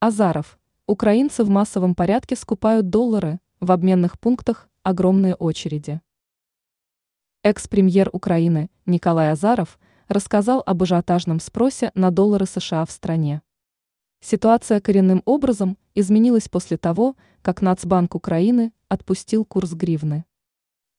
Азаров. 0.00 0.60
Украинцы 0.86 1.42
в 1.42 1.48
массовом 1.48 1.96
порядке 1.96 2.36
скупают 2.36 2.88
доллары, 2.88 3.40
в 3.58 3.72
обменных 3.72 4.20
пунктах 4.20 4.68
огромные 4.84 5.34
очереди. 5.34 6.00
Экс-премьер 7.42 8.08
Украины 8.12 8.70
Николай 8.86 9.32
Азаров 9.32 9.76
рассказал 10.06 10.62
об 10.64 10.84
ажиотажном 10.84 11.40
спросе 11.40 11.90
на 11.96 12.12
доллары 12.12 12.46
США 12.46 12.84
в 12.84 12.92
стране. 12.92 13.42
Ситуация 14.20 14.80
коренным 14.80 15.20
образом 15.24 15.76
изменилась 15.96 16.48
после 16.48 16.76
того, 16.76 17.16
как 17.42 17.60
Нацбанк 17.60 18.14
Украины 18.14 18.72
отпустил 18.88 19.44
курс 19.44 19.72
гривны. 19.72 20.26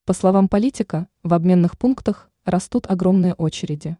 По 0.03 0.11
словам 0.11 0.49
политика, 0.49 1.07
в 1.23 1.33
обменных 1.33 1.77
пунктах 1.77 2.29
растут 2.43 2.85
огромные 2.91 3.33
очереди. 3.33 3.97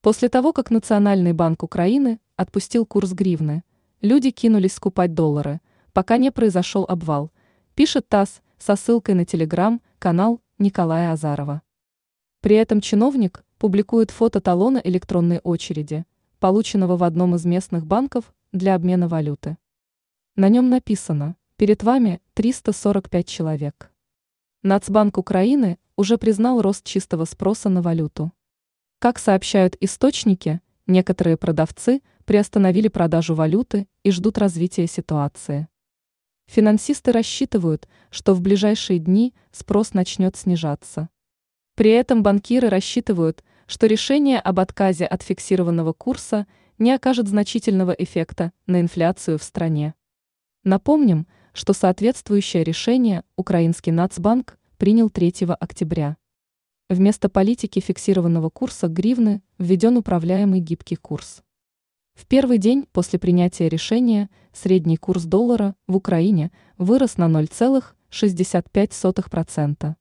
После 0.00 0.28
того, 0.28 0.52
как 0.52 0.72
Национальный 0.72 1.32
банк 1.32 1.62
Украины 1.62 2.18
отпустил 2.34 2.86
курс 2.86 3.12
гривны, 3.12 3.62
люди 4.06 4.30
кинулись 4.30 4.74
скупать 4.74 5.14
доллары, 5.14 5.60
пока 5.92 6.16
не 6.16 6.30
произошел 6.30 6.84
обвал, 6.88 7.32
пишет 7.74 8.08
ТАСС 8.08 8.40
со 8.56 8.76
ссылкой 8.76 9.16
на 9.16 9.24
телеграм-канал 9.24 10.40
Николая 10.58 11.12
Азарова. 11.12 11.62
При 12.40 12.54
этом 12.56 12.80
чиновник 12.80 13.44
публикует 13.58 14.12
фото 14.12 14.40
талона 14.40 14.78
электронной 14.78 15.40
очереди, 15.40 16.06
полученного 16.38 16.96
в 16.96 17.02
одном 17.02 17.34
из 17.34 17.44
местных 17.44 17.84
банков 17.84 18.32
для 18.52 18.76
обмена 18.76 19.08
валюты. 19.08 19.58
На 20.36 20.48
нем 20.48 20.70
написано 20.70 21.34
«Перед 21.56 21.82
вами 21.82 22.20
345 22.34 23.26
человек». 23.26 23.90
Нацбанк 24.62 25.18
Украины 25.18 25.78
уже 25.96 26.16
признал 26.16 26.62
рост 26.62 26.84
чистого 26.84 27.24
спроса 27.24 27.68
на 27.68 27.82
валюту. 27.82 28.32
Как 29.00 29.18
сообщают 29.18 29.76
источники, 29.80 30.60
некоторые 30.86 31.36
продавцы 31.36 32.02
приостановили 32.26 32.88
продажу 32.88 33.34
валюты 33.34 33.88
и 34.02 34.10
ждут 34.10 34.36
развития 34.36 34.86
ситуации. 34.86 35.68
Финансисты 36.46 37.12
рассчитывают, 37.12 37.88
что 38.10 38.34
в 38.34 38.40
ближайшие 38.40 38.98
дни 38.98 39.34
спрос 39.52 39.94
начнет 39.94 40.36
снижаться. 40.36 41.08
При 41.74 41.90
этом 41.90 42.22
банкиры 42.22 42.68
рассчитывают, 42.68 43.42
что 43.66 43.86
решение 43.86 44.38
об 44.38 44.60
отказе 44.60 45.06
от 45.06 45.22
фиксированного 45.22 45.92
курса 45.92 46.46
не 46.78 46.92
окажет 46.92 47.28
значительного 47.28 47.92
эффекта 47.92 48.52
на 48.66 48.80
инфляцию 48.80 49.38
в 49.38 49.42
стране. 49.42 49.94
Напомним, 50.62 51.26
что 51.52 51.72
соответствующее 51.72 52.64
решение 52.64 53.22
Украинский 53.36 53.92
Нацбанк 53.92 54.58
принял 54.78 55.10
3 55.10 55.46
октября. 55.58 56.16
Вместо 56.88 57.28
политики 57.28 57.80
фиксированного 57.80 58.50
курса 58.50 58.88
гривны 58.88 59.42
введен 59.58 59.96
управляемый 59.96 60.60
гибкий 60.60 60.96
курс. 60.96 61.42
В 62.16 62.26
первый 62.26 62.58
день 62.58 62.86
после 62.92 63.18
принятия 63.18 63.68
решения 63.68 64.30
средний 64.52 64.96
курс 64.96 65.24
доллара 65.24 65.74
в 65.86 65.96
Украине 65.96 66.50
вырос 66.78 67.18
на 67.18 67.28
0,65%. 67.28 69.96